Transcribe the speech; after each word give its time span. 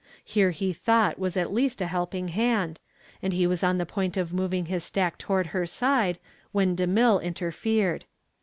Here 0.25 0.49
he 0.49 0.73
thought 0.73 1.19
was 1.19 1.37
at 1.37 1.53
least 1.53 1.79
a 1.79 1.85
helping 1.85 2.29
hand, 2.29 2.79
and 3.21 3.33
he 3.33 3.45
was 3.45 3.63
on 3.63 3.77
the 3.77 3.85
point 3.85 4.17
of 4.17 4.33
moving 4.33 4.65
his 4.65 4.83
stack 4.83 5.15
toward 5.19 5.45
her 5.53 5.67
side 5.67 6.17
when 6.51 6.75
DeMille 6.75 7.21
interfered. 7.21 8.05